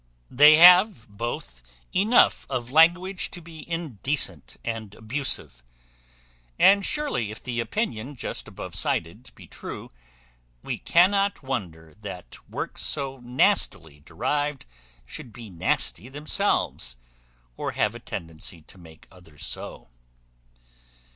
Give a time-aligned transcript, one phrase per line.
[0.31, 1.61] They have both
[1.93, 5.61] enough of language to be indecent and abusive.
[6.57, 9.91] And surely if the opinion just above cited be true,
[10.63, 14.65] we cannot wonder that works so nastily derived
[15.05, 16.95] should be nasty themselves,
[17.55, 19.91] or have a tendency to make others so.